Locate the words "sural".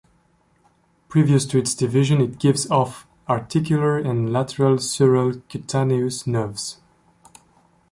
4.77-5.43